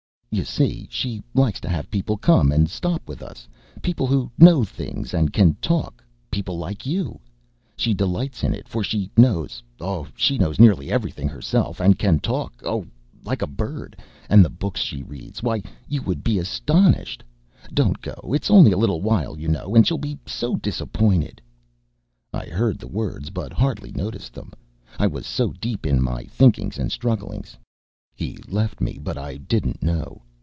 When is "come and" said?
2.15-2.69